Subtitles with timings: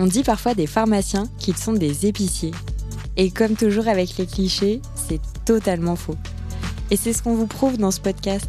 [0.00, 2.52] On dit parfois des pharmaciens qu'ils sont des épiciers.
[3.16, 6.14] Et comme toujours avec les clichés, c'est totalement faux.
[6.92, 8.48] Et c'est ce qu'on vous prouve dans ce podcast.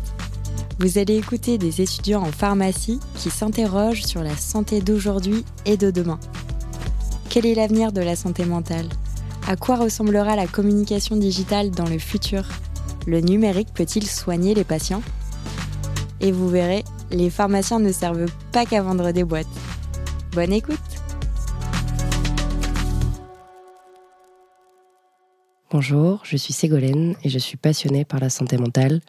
[0.77, 5.89] Vous allez écouter des étudiants en pharmacie qui s'interrogent sur la santé d'aujourd'hui et de
[5.89, 6.19] demain.
[7.29, 8.87] Quel est l'avenir de la santé mentale?
[9.47, 12.43] À quoi ressemblera la communication digitale dans le futur?
[13.07, 15.01] Le numérique peut-il soigner les patients?
[16.21, 19.47] Et vous verrez, les pharmaciens ne servent pas qu'à vendre des boîtes.
[20.33, 20.77] Bonne écoute
[25.71, 29.01] Bonjour, je suis Ségolène et je suis passionnée par la santé mentale.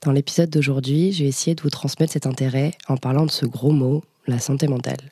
[0.00, 3.72] Dans l'épisode d'aujourd'hui, j'ai essayé de vous transmettre cet intérêt en parlant de ce gros
[3.72, 5.10] mot, la santé mentale.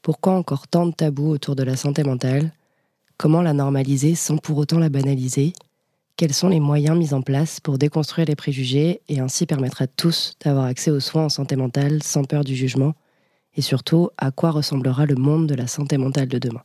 [0.00, 2.52] Pourquoi encore tant de tabous autour de la santé mentale?
[3.18, 5.52] Comment la normaliser sans pour autant la banaliser?
[6.16, 9.86] Quels sont les moyens mis en place pour déconstruire les préjugés et ainsi permettre à
[9.86, 12.94] tous d'avoir accès aux soins en santé mentale sans peur du jugement?
[13.56, 16.62] Et surtout, à quoi ressemblera le monde de la santé mentale de demain?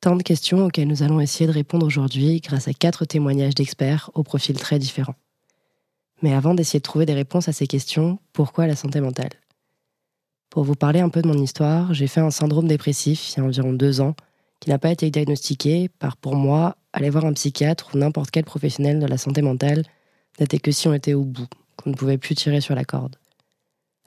[0.00, 4.10] Tant de questions auxquelles nous allons essayer de répondre aujourd'hui grâce à quatre témoignages d'experts
[4.14, 5.16] aux profils très différents.
[6.22, 9.32] Mais avant d'essayer de trouver des réponses à ces questions, pourquoi la santé mentale?
[10.48, 13.40] Pour vous parler un peu de mon histoire, j'ai fait un syndrome dépressif il y
[13.40, 14.14] a environ deux ans,
[14.58, 18.44] qui n'a pas été diagnostiqué par, pour moi, aller voir un psychiatre ou n'importe quel
[18.44, 19.84] professionnel de la santé mentale
[20.38, 23.16] n'était que si on était au bout, qu'on ne pouvait plus tirer sur la corde.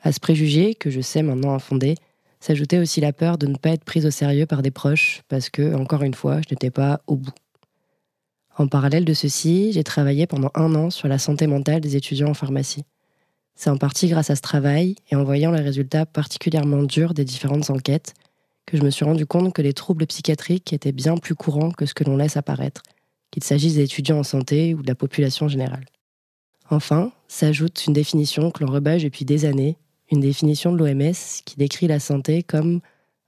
[0.02, 1.96] À ce préjugé, que je sais maintenant infondé,
[2.44, 5.50] s'ajoutait aussi la peur de ne pas être prise au sérieux par des proches parce
[5.50, 7.34] que, encore une fois, je n'étais pas au bout.
[8.58, 12.30] En parallèle de ceci, j'ai travaillé pendant un an sur la santé mentale des étudiants
[12.30, 12.84] en pharmacie.
[13.56, 17.24] C'est en partie grâce à ce travail et en voyant les résultats particulièrement durs des
[17.24, 18.14] différentes enquêtes
[18.66, 21.86] que je me suis rendu compte que les troubles psychiatriques étaient bien plus courants que
[21.86, 22.84] ce que l'on laisse apparaître,
[23.32, 25.86] qu'il s'agisse des étudiants en santé ou de la population générale.
[26.70, 29.78] Enfin, s'ajoute une définition que l'on rebâche depuis des années
[30.14, 32.80] une définition de l'OMS qui décrit la santé comme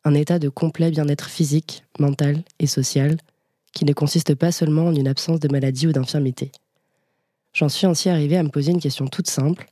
[0.04, 3.18] un état de complet bien-être physique, mental et social,
[3.74, 6.52] qui ne consiste pas seulement en une absence de maladie ou d'infirmité.
[7.54, 9.68] J'en suis ainsi arrivé à me poser une question toute simple.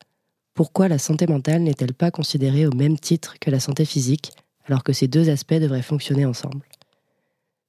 [0.53, 4.31] Pourquoi la santé mentale n'est-elle pas considérée au même titre que la santé physique,
[4.65, 6.65] alors que ces deux aspects devraient fonctionner ensemble?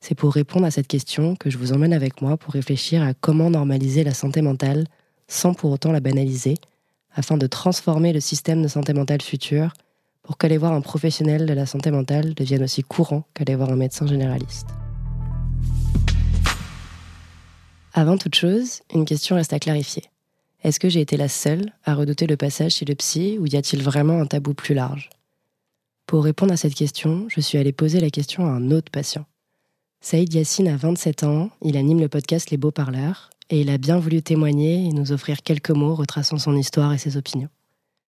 [0.01, 3.15] C'est pour répondre à cette question que je vous emmène avec moi pour réfléchir à
[3.15, 4.87] comment normaliser la santé mentale
[5.29, 6.55] sans pour autant la banaliser
[7.15, 9.73] afin de transformer le système de santé mentale futur
[10.23, 13.77] pour qu'aller voir un professionnel de la santé mentale devienne aussi courant qu'aller voir un
[13.77, 14.69] médecin généraliste.
[17.93, 20.03] Avant toute chose, une question reste à clarifier.
[20.65, 23.57] Est-ce que j'ai été la seule à redouter le passage chez le psy ou y
[23.57, 25.11] a-t-il vraiment un tabou plus large?
[26.07, 29.27] Pour répondre à cette question, je suis allée poser la question à un autre patient.
[30.01, 33.79] Saïd Yassine a 27 ans, il anime le podcast Les Beaux Parleurs et il a
[33.79, 37.49] bien voulu témoigner et nous offrir quelques mots retraçant son histoire et ses opinions.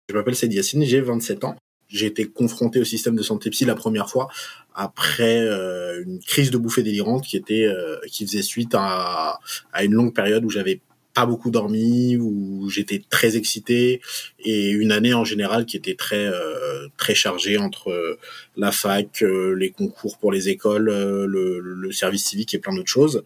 [0.10, 1.56] Je m'appelle Saïd Yassine, j'ai 27 ans.
[1.90, 4.28] J'ai été confronté au système de santé psy la première fois
[4.76, 9.40] après euh, une crise de bouffée délirante qui était euh, qui faisait suite à,
[9.72, 10.82] à une longue période où j'avais
[11.14, 14.02] pas beaucoup dormi, où j'étais très excité
[14.40, 18.18] et une année en général qui était très euh, très chargée entre
[18.56, 23.24] la fac, les concours pour les écoles, le, le service civique et plein d'autres choses.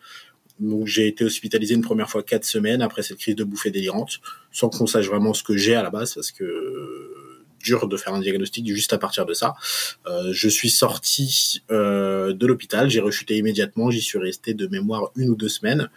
[0.61, 4.21] Donc j'ai été hospitalisé une première fois quatre semaines après cette crise de bouffée délirante,
[4.51, 7.97] sans qu'on sache vraiment ce que j'ai à la base, parce que euh, dur de
[7.97, 9.55] faire un diagnostic juste à partir de ça.
[10.05, 15.11] Euh, je suis sorti euh, de l'hôpital, j'ai rechuté immédiatement, j'y suis resté de mémoire
[15.15, 15.89] une ou deux semaines.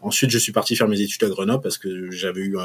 [0.00, 2.56] Ensuite, je suis parti faire mes études à Grenoble parce que j'avais eu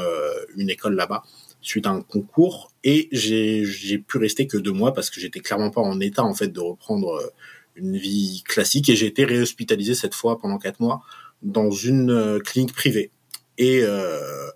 [0.56, 1.22] une école là-bas
[1.62, 5.70] suite à un concours et j'ai pu rester que deux mois parce que j'étais clairement
[5.70, 7.32] pas en état en fait de reprendre
[7.74, 11.02] une vie classique et j'ai été réhospitalisé cette fois pendant quatre mois
[11.44, 13.10] dans une euh, clinique privée.
[13.58, 14.48] Et euh,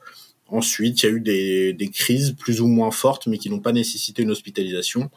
[0.49, 3.73] ensuite, il y a eu des, crises plus ou moins fortes, mais qui n'ont pas
[3.73, 5.11] nécessité une hospitalisation.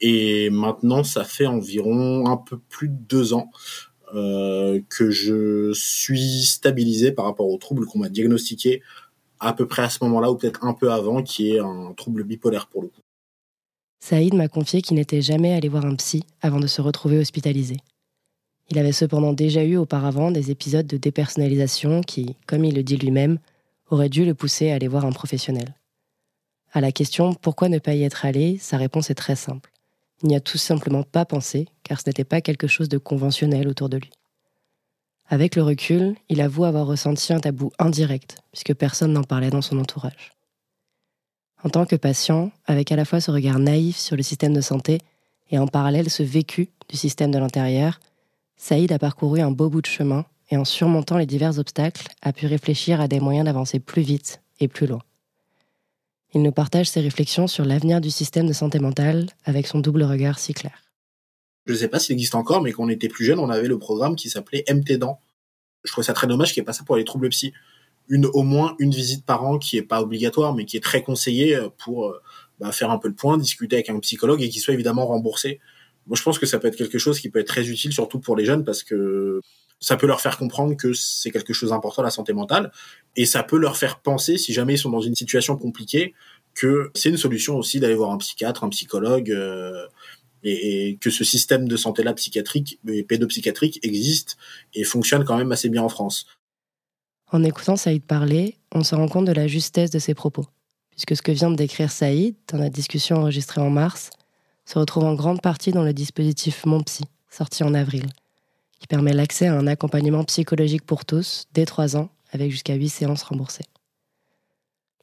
[0.00, 3.50] Et maintenant, ça fait environ un peu plus de deux ans
[4.14, 8.82] euh, que je suis stabilisé par rapport aux troubles qu'on m'a diagnostiqués
[9.40, 12.24] à peu près à ce moment-là, ou peut-être un peu avant, qui est un trouble
[12.24, 13.00] bipolaire pour le coup.
[14.00, 17.78] Saïd m'a confié qu'il n'était jamais allé voir un psy avant de se retrouver hospitalisé.
[18.68, 22.96] Il avait cependant déjà eu auparavant des épisodes de dépersonnalisation qui, comme il le dit
[22.96, 23.38] lui-même,
[23.90, 25.74] auraient dû le pousser à aller voir un professionnel.
[26.72, 29.70] À la question pourquoi ne pas y être allé, sa réponse est très simple.
[30.22, 33.68] Il n'y a tout simplement pas pensé, car ce n'était pas quelque chose de conventionnel
[33.68, 34.10] autour de lui.
[35.28, 39.62] Avec le recul, il avoue avoir ressenti un tabou indirect, puisque personne n'en parlait dans
[39.62, 40.32] son entourage.
[41.64, 44.60] En tant que patient, avec à la fois ce regard naïf sur le système de
[44.60, 45.00] santé
[45.50, 47.98] et en parallèle ce vécu du système de l'intérieur,
[48.56, 52.32] Saïd a parcouru un beau bout de chemin et en surmontant les divers obstacles, a
[52.32, 55.02] pu réfléchir à des moyens d'avancer plus vite et plus loin.
[56.34, 60.02] Il nous partage ses réflexions sur l'avenir du système de santé mentale avec son double
[60.02, 60.82] regard si clair.
[61.66, 63.68] je ne sais pas s'il existe encore, mais quand on était plus jeune, on avait
[63.68, 65.20] le programme qui s'appelait MT Dents.
[65.84, 67.52] Je trouve ça très dommage qu'il n'y ait pas ça pour les troubles psy.
[68.08, 71.02] Une, au moins une visite par an qui est pas obligatoire, mais qui est très
[71.02, 72.14] conseillée pour
[72.60, 75.60] bah, faire un peu le point, discuter avec un psychologue et qui soit évidemment remboursé.
[76.06, 78.20] Moi, je pense que ça peut être quelque chose qui peut être très utile, surtout
[78.20, 79.40] pour les jeunes, parce que
[79.80, 82.70] ça peut leur faire comprendre que c'est quelque chose d'important la santé mentale,
[83.16, 86.14] et ça peut leur faire penser, si jamais ils sont dans une situation compliquée,
[86.54, 89.86] que c'est une solution aussi d'aller voir un psychiatre, un psychologue, euh,
[90.44, 94.36] et, que ce système de santé-là psychiatrique et pédopsychiatrique existe
[94.74, 96.26] et fonctionne quand même assez bien en France.
[97.32, 100.46] En écoutant Saïd parler, on se rend compte de la justesse de ses propos,
[100.90, 104.10] puisque ce que vient de décrire Saïd dans la discussion enregistrée en mars
[104.66, 108.06] se retrouve en grande partie dans le dispositif Mon Psy, sorti en avril
[108.78, 112.88] qui permet l'accès à un accompagnement psychologique pour tous dès 3 ans, avec jusqu'à 8
[112.88, 113.64] séances remboursées.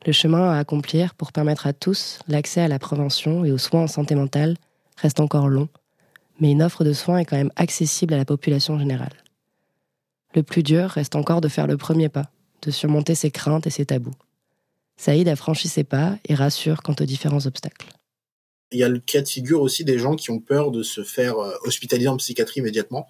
[0.05, 3.83] Le chemin à accomplir pour permettre à tous l'accès à la prévention et aux soins
[3.83, 4.57] en santé mentale
[4.97, 5.69] reste encore long,
[6.39, 9.13] mais une offre de soins est quand même accessible à la population générale.
[10.35, 12.29] Le plus dur reste encore de faire le premier pas,
[12.63, 14.15] de surmonter ses craintes et ses tabous.
[14.97, 17.87] Saïd a franchi ses pas et rassure quant aux différents obstacles.
[18.73, 21.03] Il y a le cas de figure aussi des gens qui ont peur de se
[21.03, 23.07] faire euh, hospitaliser en psychiatrie immédiatement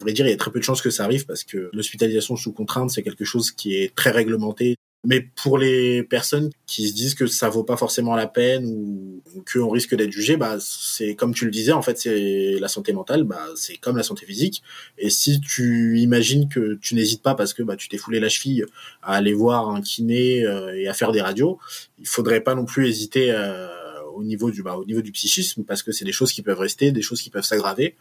[0.00, 2.36] vrai dire, il y a très peu de chances que ça arrive parce que l'hospitalisation
[2.36, 4.76] sous contrainte, c'est quelque chose qui est très réglementé.
[5.04, 9.22] Mais pour les personnes qui se disent que ça vaut pas forcément la peine ou,
[9.52, 12.92] qu'on risque d'être jugé, bah c'est comme tu le disais, en fait, c'est la santé
[12.92, 14.62] mentale, bah c'est comme la santé physique.
[14.98, 18.28] Et si tu imagines que tu n'hésites pas parce que bah tu t'es foulé la
[18.28, 18.64] cheville
[19.02, 21.58] à aller voir un kiné euh, et à faire des radios,
[22.00, 23.30] il faudrait pas non plus hésiter.
[23.30, 23.68] Euh,
[24.16, 26.58] au niveau du bah, au niveau du psychisme parce que c'est des choses qui peuvent
[26.58, 27.96] rester, des choses qui peuvent s'aggraver.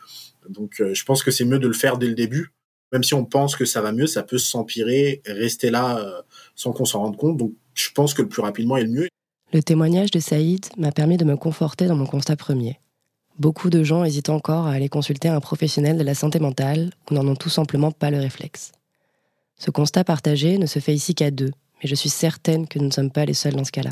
[0.49, 2.51] Donc euh, je pense que c'est mieux de le faire dès le début.
[2.91, 6.21] Même si on pense que ça va mieux, ça peut s'empirer, rester là euh,
[6.55, 7.37] sans qu'on s'en rende compte.
[7.37, 9.07] Donc je pense que le plus rapidement est le mieux.
[9.53, 12.79] Le témoignage de Saïd m'a permis de me conforter dans mon constat premier.
[13.37, 17.15] Beaucoup de gens hésitent encore à aller consulter un professionnel de la santé mentale ou
[17.15, 18.71] n'en ont tout simplement pas le réflexe.
[19.57, 21.51] Ce constat partagé ne se fait ici qu'à deux,
[21.81, 23.91] mais je suis certaine que nous ne sommes pas les seuls dans ce cas-là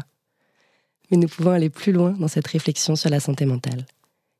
[1.13, 3.85] mais nous pouvons aller plus loin dans cette réflexion sur la santé mentale.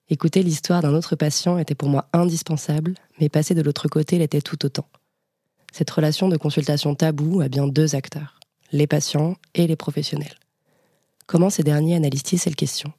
[0.09, 4.41] Écouter l'histoire d'un autre patient était pour moi indispensable, mais passer de l'autre côté l'était
[4.41, 4.87] tout autant.
[5.71, 8.39] Cette relation de consultation taboue a bien deux acteurs,
[8.71, 10.33] les patients et les professionnels.
[11.27, 12.91] Comment ces derniers analysent-ils cette question?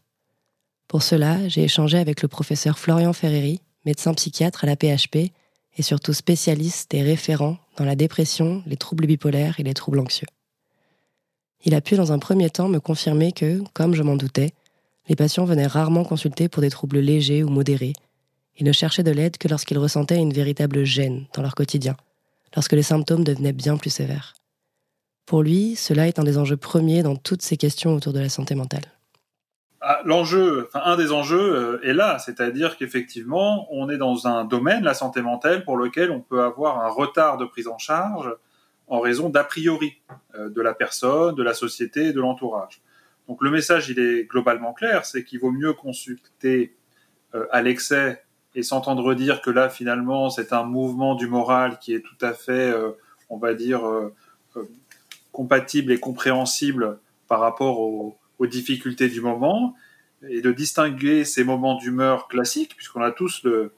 [0.87, 5.33] Pour cela, j'ai échangé avec le professeur Florian Ferreri, médecin psychiatre à la PHP
[5.77, 10.29] et surtout spécialiste et référent dans la dépression, les troubles bipolaires et les troubles anxieux.
[11.67, 14.53] Il a pu dans un premier temps me confirmer que, comme je m'en doutais,
[15.09, 17.95] les patients venaient rarement consulter pour des troubles légers ou modérés.
[18.59, 21.97] Ils ne cherchaient de l'aide que lorsqu'ils ressentaient une véritable gêne dans leur quotidien,
[22.55, 24.35] lorsque les symptômes devenaient bien plus sévères.
[25.25, 28.29] Pour lui, cela est un des enjeux premiers dans toutes ces questions autour de la
[28.29, 28.85] santé mentale.
[29.81, 34.45] Ah, l'enjeu, enfin un des enjeux euh, est là, c'est-à-dire qu'effectivement, on est dans un
[34.45, 38.31] domaine, la santé mentale, pour lequel on peut avoir un retard de prise en charge
[38.89, 39.95] en raison d'a priori
[40.35, 42.81] euh, de la personne, de la société de l'entourage.
[43.29, 46.75] Donc le message, il est globalement clair, c'est qu'il vaut mieux consulter
[47.35, 48.23] euh, à l'excès
[48.55, 52.35] et s'entendre dire que là, finalement, c'est un mouvement du moral qui est tout à
[52.35, 52.91] fait, euh,
[53.31, 53.83] on va dire,
[55.33, 58.17] compatible et compréhensible par rapport aux,
[58.47, 59.75] difficultés du moment,
[60.29, 63.73] et de distinguer ces moments d'humeur classiques, puisqu'on a tous le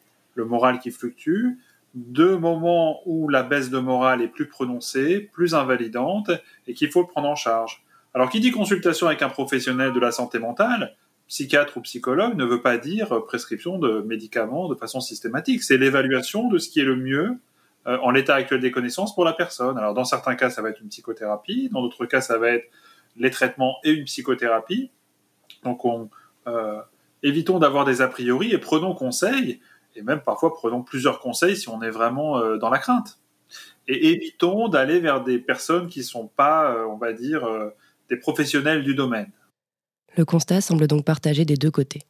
[0.44, 1.57] moral qui fluctue,
[1.97, 6.31] deux moments où la baisse de morale est plus prononcée, plus invalidante,
[6.67, 7.83] et qu'il faut prendre en charge.
[8.15, 10.95] Alors, qui dit consultation avec un professionnel de la santé mentale,
[11.26, 15.62] psychiatre ou psychologue, ne veut pas dire prescription de médicaments de façon systématique.
[15.62, 17.38] C'est l'évaluation de ce qui est le mieux
[17.87, 19.79] euh, en l'état actuel des connaissances pour la personne.
[19.79, 22.69] Alors, dans certains cas, ça va être une psychothérapie, dans d'autres cas, ça va être
[23.17, 24.91] les traitements et une psychothérapie.
[25.65, 26.11] Donc, on,
[26.47, 26.81] euh,
[27.23, 29.61] évitons d'avoir des a priori et prenons conseil
[29.97, 33.19] et même parfois prenons plusieurs conseils si on est vraiment euh, dans la crainte.
[33.88, 37.71] Et évitons d'aller vers des personnes qui ne sont pas, euh, on va dire, euh,
[38.09, 39.31] des professionnels du domaine.
[40.17, 42.03] Le constat semble donc partagé des deux côtés.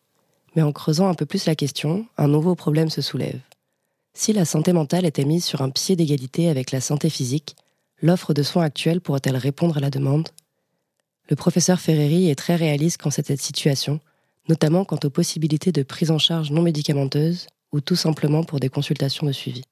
[0.55, 3.41] Mais en creusant un peu plus la question, un nouveau problème se soulève.
[4.15, 7.57] Si la santé mentale était mise sur un pied d'égalité avec la santé physique,
[8.01, 10.31] l'offre de soins actuelle pourrait-elle répondre à la demande?
[11.29, 14.01] Le professeur Ferreri est très réaliste quant à cette situation,
[14.49, 18.69] notamment quant aux possibilités de prise en charge non médicamenteuse ou tout simplement pour des
[18.69, 19.63] consultations de suivi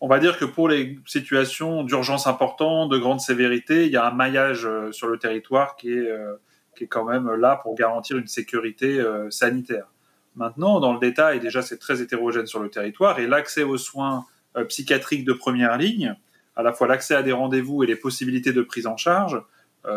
[0.00, 4.06] on va dire que pour les situations d'urgence importante, de grande sévérité, il y a
[4.06, 6.34] un maillage euh, sur le territoire qui est, euh,
[6.76, 9.86] qui est quand même là pour garantir une sécurité euh, sanitaire.
[10.34, 14.26] Maintenant, dans le détail, déjà c'est très hétérogène sur le territoire et l'accès aux soins
[14.68, 16.14] psychiatriques de première ligne,
[16.56, 19.42] à la fois l'accès à des rendez-vous et les possibilités de prise en charge,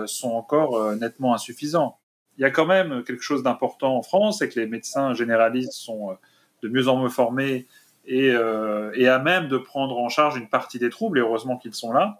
[0.05, 1.97] sont encore nettement insuffisants.
[2.37, 5.73] Il y a quand même quelque chose d'important en France, c'est que les médecins généralistes
[5.73, 6.17] sont
[6.63, 7.67] de mieux en mieux formés
[8.05, 11.75] et, et à même de prendre en charge une partie des troubles, et heureusement qu'ils
[11.75, 12.19] sont là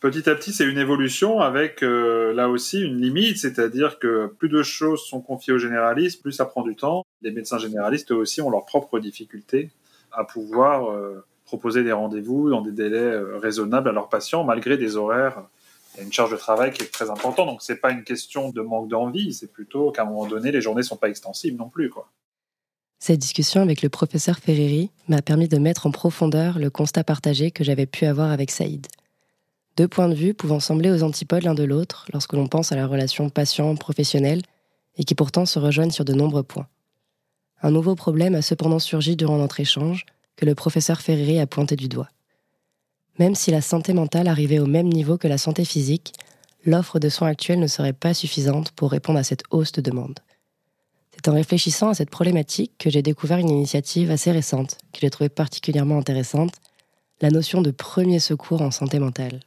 [0.00, 4.48] petit à petit, c'est une évolution avec euh, là aussi une limite, c'est-à-dire que plus
[4.48, 7.04] de choses sont confiées aux généralistes, plus ça prend du temps.
[7.22, 9.70] Les médecins généralistes eux aussi ont leurs propres difficultés
[10.12, 14.76] à pouvoir euh, proposer des rendez-vous dans des délais euh, raisonnables à leurs patients, malgré
[14.76, 15.42] des horaires
[15.98, 17.48] et une charge de travail qui est très importante.
[17.48, 20.60] Donc c'est pas une question de manque d'envie, c'est plutôt qu'à un moment donné, les
[20.60, 22.08] journées sont pas extensibles non plus, quoi.
[22.98, 27.50] Cette discussion avec le professeur Ferreri m'a permis de mettre en profondeur le constat partagé
[27.50, 28.86] que j'avais pu avoir avec Saïd.
[29.76, 32.76] Deux points de vue pouvant sembler aux antipodes l'un de l'autre lorsque l'on pense à
[32.76, 34.42] la relation patient-professionnelle
[34.96, 36.66] et qui pourtant se rejoignent sur de nombreux points.
[37.62, 40.04] Un nouveau problème a cependant surgi durant notre échange
[40.36, 42.08] que le professeur Ferreri a pointé du doigt.
[43.20, 46.12] Même si la santé mentale arrivait au même niveau que la santé physique,
[46.64, 50.18] l'offre de soins actuelle ne serait pas suffisante pour répondre à cette hausse de demande.
[51.18, 55.10] C'est en réfléchissant à cette problématique que j'ai découvert une initiative assez récente, que j'ai
[55.10, 56.52] trouvée particulièrement intéressante,
[57.20, 59.40] la notion de premier secours en santé mentale.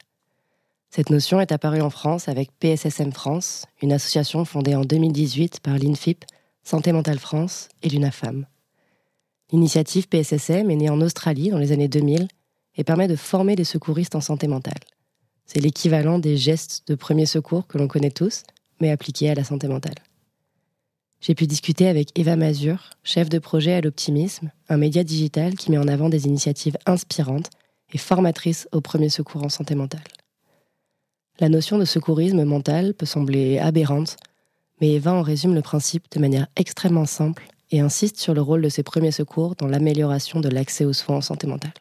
[0.90, 5.78] Cette notion est apparue en France avec PSSM France, une association fondée en 2018 par
[5.78, 6.26] l'INFIP,
[6.62, 8.44] Santé Mentale France et l'UNAFAM.
[9.50, 12.28] L'initiative PSSM est née en Australie dans les années 2000
[12.76, 14.80] et permet de former des secouristes en santé mentale.
[15.46, 18.42] C'est l'équivalent des gestes de premier secours que l'on connaît tous,
[18.78, 19.94] mais appliqués à la santé mentale.
[21.22, 25.70] J'ai pu discuter avec Eva Mazur, chef de projet à l'Optimisme, un média digital qui
[25.70, 27.48] met en avant des initiatives inspirantes
[27.92, 30.02] et formatrices au premier secours en santé mentale.
[31.38, 34.16] La notion de secourisme mental peut sembler aberrante,
[34.80, 38.62] mais Eva en résume le principe de manière extrêmement simple et insiste sur le rôle
[38.62, 41.72] de ces premiers secours dans l'amélioration de l'accès aux soins en santé mentale.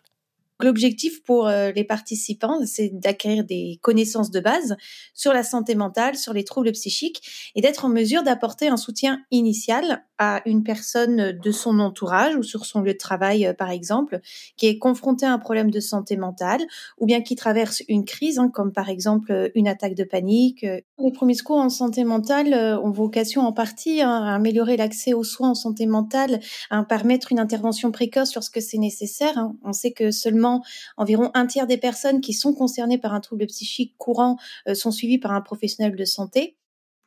[0.62, 4.76] L'objectif pour euh, les participants, c'est d'acquérir des connaissances de base
[5.14, 9.20] sur la santé mentale, sur les troubles psychiques et d'être en mesure d'apporter un soutien
[9.32, 13.72] initial à une personne de son entourage ou sur son lieu de travail, euh, par
[13.72, 14.20] exemple,
[14.58, 16.62] qui est confrontée à un problème de santé mentale
[17.00, 20.66] ou bien qui traverse une crise, hein, comme par exemple une attaque de panique.
[21.00, 25.14] Les premiers secours en santé mentale euh, ont vocation en partie hein, à améliorer l'accès
[25.14, 26.40] aux soins en santé mentale,
[26.70, 29.38] à permettre une intervention précoce lorsque c'est nécessaire.
[29.38, 29.56] Hein.
[29.64, 30.51] On sait que seulement
[30.98, 34.92] environ un tiers des personnes qui sont concernées par un trouble psychique courant euh, sont
[34.92, 36.58] suivies par un professionnel de santé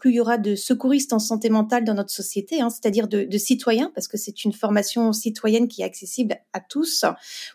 [0.05, 3.39] plus il y aura de secouristes en santé mentale dans notre société, hein, c'est-à-dire de,
[3.39, 7.07] citoyens, parce que c'est une formation citoyenne qui est accessible à tous,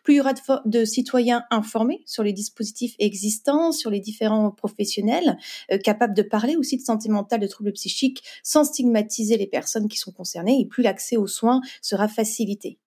[0.03, 0.33] plus il y aura
[0.65, 5.37] de, citoyens informés sur les dispositifs existants, sur les différents professionnels,
[5.71, 9.87] euh, capables de parler aussi de santé mentale, de troubles psychiques, sans stigmatiser les personnes
[9.87, 12.79] qui sont concernées, et plus l'accès aux soins sera facilité.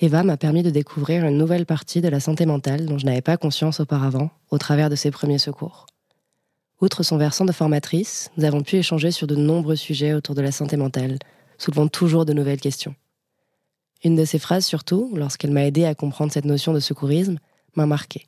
[0.00, 3.22] Eva m'a permis de découvrir une nouvelle partie de la santé mentale dont je n'avais
[3.22, 5.86] pas conscience auparavant au travers de ses premiers secours.
[6.80, 10.42] Outre son versant de formatrice, nous avons pu échanger sur de nombreux sujets autour de
[10.42, 11.18] la santé mentale,
[11.58, 12.96] soulevant toujours de nouvelles questions.
[14.02, 17.38] Une de ses phrases surtout, lorsqu'elle m'a aidé à comprendre cette notion de secourisme,
[17.76, 18.26] m'a marqué.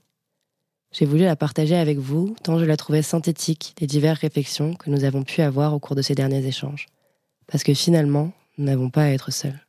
[0.92, 4.88] J'ai voulu la partager avec vous tant je la trouvais synthétique des diverses réflexions que
[4.88, 6.87] nous avons pu avoir au cours de ces derniers échanges.
[7.49, 9.65] Parce que finalement, nous n'avons pas à être seuls.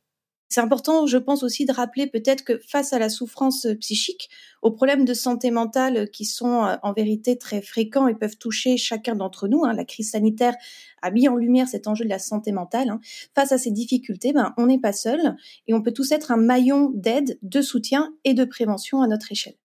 [0.50, 4.30] C'est important, je pense aussi, de rappeler peut-être que face à la souffrance euh, psychique,
[4.62, 8.38] aux problèmes de santé mentale euh, qui sont euh, en vérité très fréquents et peuvent
[8.38, 10.54] toucher chacun d'entre nous, hein, la crise sanitaire
[11.02, 12.88] a mis en lumière cet enjeu de la santé mentale.
[12.88, 13.00] Hein.
[13.34, 15.36] Face à ces difficultés, ben, on n'est pas seul
[15.66, 19.30] et on peut tous être un maillon d'aide, de soutien et de prévention à notre
[19.30, 19.56] échelle.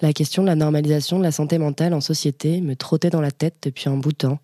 [0.00, 3.30] La question de la normalisation de la santé mentale en société me trottait dans la
[3.30, 4.38] tête depuis un bout de temps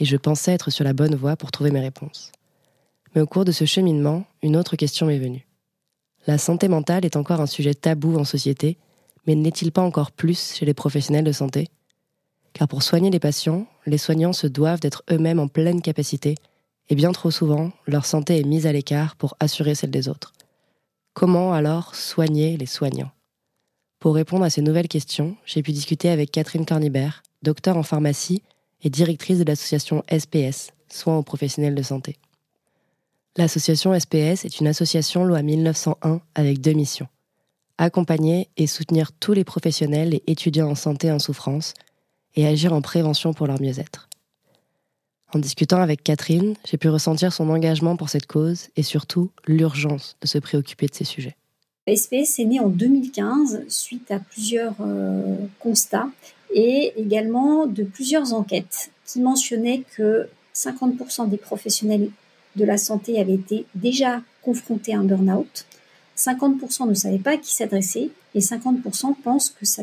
[0.00, 2.32] et je pensais être sur la bonne voie pour trouver mes réponses.
[3.16, 5.48] Mais au cours de ce cheminement, une autre question m'est venue.
[6.26, 8.76] La santé mentale est encore un sujet tabou en société,
[9.26, 11.68] mais n'est-il pas encore plus chez les professionnels de santé?
[12.52, 16.34] Car pour soigner les patients, les soignants se doivent d'être eux-mêmes en pleine capacité,
[16.90, 20.34] et bien trop souvent, leur santé est mise à l'écart pour assurer celle des autres.
[21.14, 23.12] Comment alors soigner les soignants?
[23.98, 28.42] Pour répondre à ces nouvelles questions, j'ai pu discuter avec Catherine Cornibert, docteur en pharmacie
[28.82, 32.16] et directrice de l'association SPS, Soins aux professionnels de santé.
[33.38, 37.06] L'association SPS est une association loi 1901 avec deux missions.
[37.76, 41.74] Accompagner et soutenir tous les professionnels et étudiants en santé en souffrance
[42.34, 44.08] et agir en prévention pour leur mieux-être.
[45.34, 50.16] En discutant avec Catherine, j'ai pu ressentir son engagement pour cette cause et surtout l'urgence
[50.22, 51.36] de se préoccuper de ces sujets.
[51.86, 56.08] SPS est né en 2015 suite à plusieurs euh, constats
[56.54, 62.08] et également de plusieurs enquêtes qui mentionnaient que 50% des professionnels
[62.56, 65.66] de la santé avait été déjà confronté à un burn-out.
[66.16, 69.82] 50% ne savaient pas à qui s'adresser et 50% pensent que ça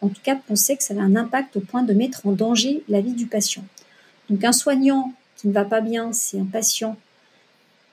[0.00, 2.82] en tout cas pensaient que ça avait un impact au point de mettre en danger
[2.88, 3.64] la vie du patient.
[4.30, 6.96] Donc un soignant qui ne va pas bien, c'est un patient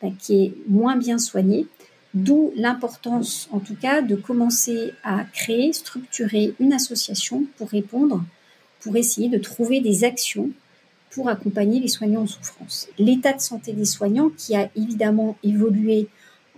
[0.02, 1.68] bah, qui est moins bien soigné.
[2.14, 8.24] D'où l'importance, en tout cas, de commencer à créer, structurer une association pour répondre,
[8.80, 10.50] pour essayer de trouver des actions
[11.18, 12.90] pour accompagner les soignants en souffrance.
[13.00, 16.10] L'état de santé des soignants qui a évidemment évolué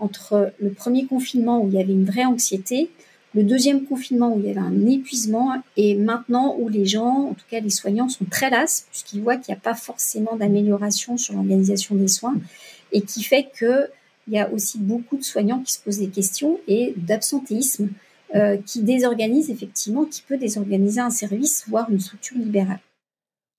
[0.02, 2.92] entre le premier confinement où il y avait une vraie anxiété,
[3.34, 7.34] le deuxième confinement où il y avait un épuisement et maintenant où les gens, en
[7.36, 11.16] tout cas les soignants, sont très lasses puisqu'ils voient qu'il n'y a pas forcément d'amélioration
[11.16, 12.36] sur l'organisation des soins
[12.92, 13.88] et qui fait qu'il
[14.28, 17.88] y a aussi beaucoup de soignants qui se posent des questions et d'absentéisme
[18.36, 22.80] euh, qui désorganise effectivement, qui peut désorganiser un service, voire une structure libérale.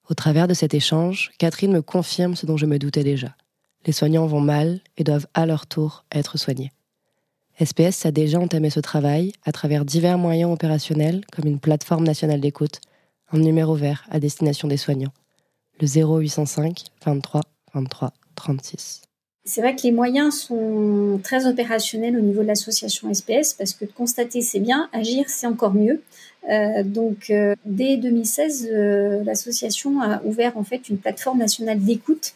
[0.09, 3.37] Au travers de cet échange, Catherine me confirme ce dont je me doutais déjà.
[3.87, 6.73] Les soignants vont mal et doivent à leur tour être soignés.
[7.59, 12.41] SPS a déjà entamé ce travail à travers divers moyens opérationnels comme une plateforme nationale
[12.41, 12.81] d'écoute,
[13.33, 15.13] un numéro vert à destination des soignants,
[15.81, 17.43] le 0805 23
[17.75, 19.03] 23 36.
[19.45, 23.87] C'est vrai que les moyens sont très opérationnels au niveau de l'association SPS parce que
[23.87, 26.03] constater c'est bien, agir c'est encore mieux.
[26.51, 32.35] Euh, donc euh, dès 2016, euh, l'association a ouvert en fait une plateforme nationale d'écoute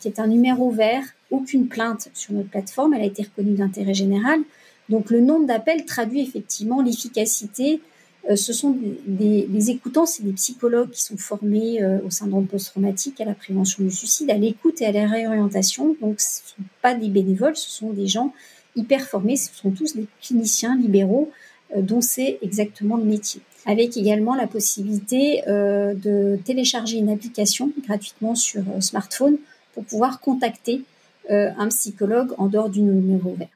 [0.00, 3.94] qui est un numéro vert, aucune plainte sur notre plateforme, elle a été reconnue d'intérêt
[3.94, 4.40] général.
[4.88, 7.80] Donc le nombre d'appels traduit effectivement l'efficacité.
[8.28, 13.20] Euh, ce sont des, écoutants, c'est des psychologues qui sont formés euh, au syndrome post-traumatique,
[13.20, 15.96] à la prévention du suicide, à l'écoute et à la réorientation.
[16.00, 18.32] Donc ce ne sont pas des bénévoles, ce sont des gens
[18.74, 21.30] hyper formés, ce sont tous des cliniciens libéraux
[21.76, 23.40] euh, dont c'est exactement le métier.
[23.64, 29.38] Avec également la possibilité de télécharger une application gratuitement sur smartphone
[29.74, 30.82] pour pouvoir contacter
[31.28, 33.48] un psychologue en dehors du numéro vert.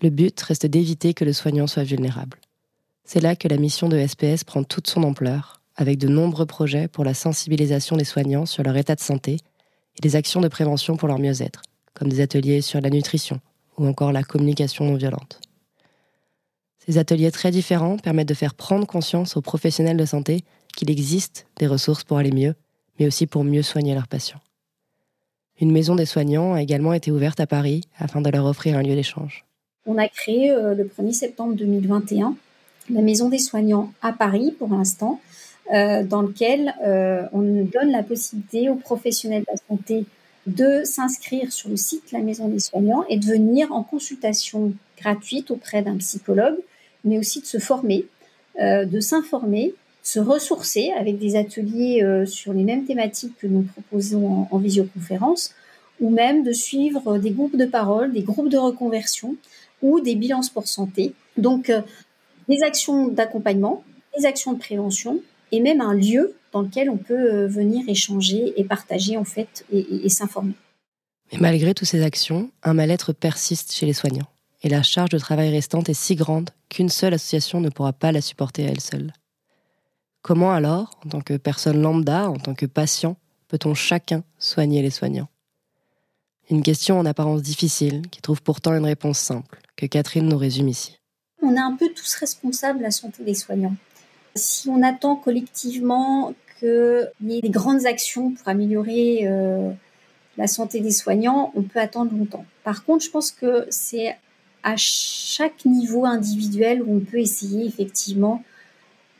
[0.00, 2.38] Le but reste d'éviter que le soignant soit vulnérable.
[3.08, 6.88] C'est là que la mission de SPS prend toute son ampleur, avec de nombreux projets
[6.88, 9.34] pour la sensibilisation des soignants sur leur état de santé
[9.96, 11.62] et des actions de prévention pour leur mieux-être,
[11.94, 13.40] comme des ateliers sur la nutrition
[13.78, 15.40] ou encore la communication non violente.
[16.84, 20.42] Ces ateliers très différents permettent de faire prendre conscience aux professionnels de santé
[20.76, 22.56] qu'il existe des ressources pour aller mieux,
[22.98, 24.40] mais aussi pour mieux soigner leurs patients.
[25.60, 28.82] Une maison des soignants a également été ouverte à Paris afin de leur offrir un
[28.82, 29.46] lieu d'échange
[29.86, 32.34] on a créé euh, le 1er septembre 2021
[32.90, 35.20] la Maison des soignants à Paris pour l'instant,
[35.72, 40.04] euh, dans lequel euh, on donne la possibilité aux professionnels de la santé
[40.46, 45.50] de s'inscrire sur le site La Maison des soignants et de venir en consultation gratuite
[45.50, 46.56] auprès d'un psychologue,
[47.04, 48.06] mais aussi de se former,
[48.56, 54.58] de s'informer, se ressourcer avec des ateliers sur les mêmes thématiques que nous proposons en
[54.58, 55.52] visioconférence,
[56.00, 59.36] ou même de suivre des groupes de parole, des groupes de reconversion
[59.82, 61.12] ou des bilans sport santé.
[61.36, 61.82] Donc, euh,
[62.48, 63.84] des actions d'accompagnement,
[64.16, 65.20] des actions de prévention
[65.52, 69.64] et même un lieu dans lequel on peut euh, venir échanger et partager en fait
[69.72, 70.54] et, s'informer.
[71.32, 74.28] Mais malgré toutes ces actions, un mal-être persiste chez les soignants
[74.62, 78.12] et la charge de travail restante est si grande qu'une seule association ne pourra pas
[78.12, 79.12] la supporter à elle seule.
[80.22, 83.16] Comment alors, en tant que personne lambda, en tant que patient,
[83.48, 85.28] peut-on chacun soigner les soignants?
[86.50, 90.68] Une question en apparence difficile qui trouve pourtant une réponse simple que Catherine nous résume
[90.68, 90.98] ici.
[91.46, 93.76] On est un peu tous responsables de la santé des soignants.
[94.34, 99.70] Si on attend collectivement qu'il y ait des grandes actions pour améliorer euh,
[100.36, 102.44] la santé des soignants, on peut attendre longtemps.
[102.64, 104.16] Par contre, je pense que c'est
[104.64, 108.42] à chaque niveau individuel où on peut essayer effectivement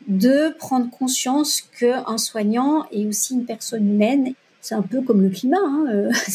[0.07, 5.29] de prendre conscience qu'un soignant est aussi une personne humaine c'est un peu comme le
[5.29, 5.57] climat.
[5.61, 6.11] Hein, euh,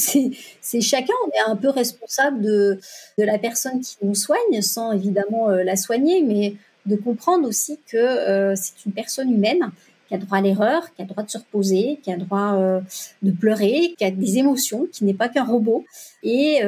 [0.61, 2.79] c'est chacun, on est un peu responsable de,
[3.19, 6.55] de la personne qui nous soigne, sans évidemment euh, la soigner, mais
[6.87, 9.71] de comprendre aussi que euh, c'est une personne humaine
[10.09, 12.83] qui a droit à l'erreur, qui a droit de se reposer, qui a droit
[13.23, 15.87] de pleurer, qui a des émotions, qui n'est pas qu'un robot
[16.23, 16.61] et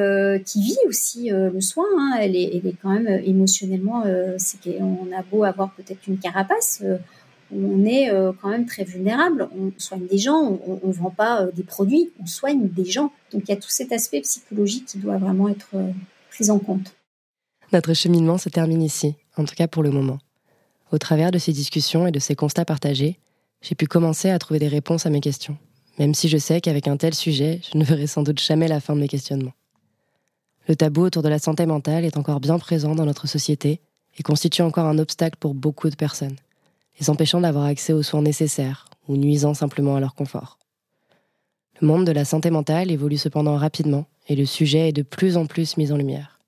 [0.45, 1.85] qui vit aussi le soin.
[1.95, 2.17] Hein.
[2.21, 4.03] elle, est, elle est quand même émotionnellement,
[4.37, 6.81] c'est qu'on a beau avoir peut-être une carapace
[7.51, 9.47] on est euh, quand même très vulnérable.
[9.57, 13.11] On soigne des gens, on ne vend pas euh, des produits, on soigne des gens.
[13.31, 15.91] Donc il y a tout cet aspect psychologique qui doit vraiment être euh,
[16.29, 16.95] pris en compte.
[17.71, 20.19] Notre cheminement se termine ici, en tout cas pour le moment.
[20.91, 23.19] Au travers de ces discussions et de ces constats partagés,
[23.61, 25.57] j'ai pu commencer à trouver des réponses à mes questions,
[25.97, 28.79] même si je sais qu'avec un tel sujet, je ne verrai sans doute jamais la
[28.79, 29.53] fin de mes questionnements.
[30.67, 33.81] Le tabou autour de la santé mentale est encore bien présent dans notre société
[34.17, 36.37] et constitue encore un obstacle pour beaucoup de personnes
[36.99, 40.57] les empêchant d'avoir accès aux soins nécessaires ou nuisant simplement à leur confort.
[41.81, 45.37] Le monde de la santé mentale évolue cependant rapidement et le sujet est de plus
[45.37, 46.39] en plus mis en lumière.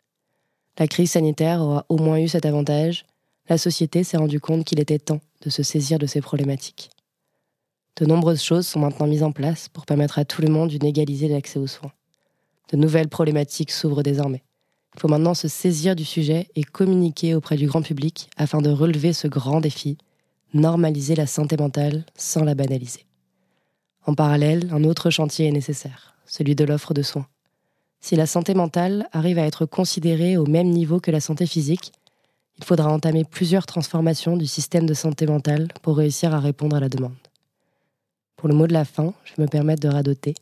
[0.79, 3.05] La crise sanitaire aura au moins eu cet avantage,
[3.49, 6.89] la société s'est rendue compte qu'il était temps de se saisir de ces problématiques.
[7.97, 10.86] De nombreuses choses sont maintenant mises en place pour permettre à tout le monde d'une
[10.86, 11.91] égalité d'accès aux soins.
[12.71, 14.43] De nouvelles problématiques s'ouvrent désormais,
[14.95, 18.69] Il faut maintenant se saisir du sujet et communiquer auprès du grand public afin de
[18.69, 19.97] relever ce grand défi,
[20.60, 23.06] normaliser la santé mentale sans la banaliser.
[24.06, 27.28] En parallèle, un autre chantier est nécessaire, celui de l'offre de soins.
[28.00, 31.91] Si la santé mentale arrive à être considérée au même niveau que la santé physique,
[32.58, 36.80] il faudra entamer plusieurs transformations du système de santé mentale pour réussir à répondre à
[36.80, 37.15] la demande.
[38.36, 40.36] Pour le mot de la fin, je me permettre de radoter.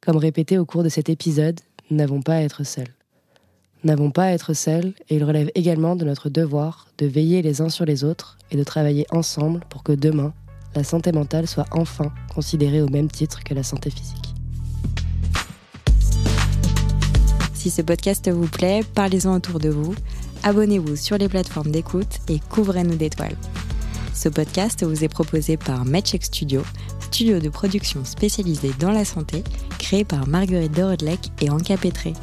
[0.00, 2.97] Comme répété au cours de cet épisode, nous n'avons pas à être seuls
[3.84, 7.60] n'avons pas à être seuls et il relève également de notre devoir de veiller les
[7.60, 10.32] uns sur les autres et de travailler ensemble pour que demain,
[10.74, 14.34] la santé mentale soit enfin considérée au même titre que la santé physique.
[17.54, 19.94] Si ce podcast vous plaît, parlez-en autour de vous,
[20.42, 23.36] abonnez-vous sur les plateformes d'écoute et couvrez-nous d'étoiles.
[24.14, 26.62] Ce podcast vous est proposé par MedCheck Studio,
[27.00, 29.44] studio de production spécialisé dans la santé,
[29.78, 32.14] créé par Marguerite Dorodlec et Anka Petré.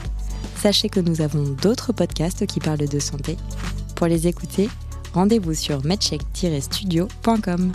[0.65, 3.37] Sachez que nous avons d'autres podcasts qui parlent de santé.
[3.95, 4.67] Pour les écouter,
[5.13, 7.71] rendez-vous sur medcheck-studio.com.